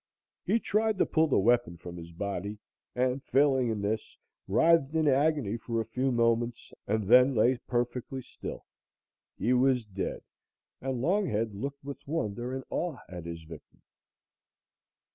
[0.47, 2.57] He tried to pull the weapon from his body,
[2.95, 8.23] and failing in this, writhed in agony for a few moments and then lay perfectly
[8.23, 8.65] still.
[9.37, 10.23] He was dead,
[10.81, 13.83] and Longhead looked with wonder and awe at his victim.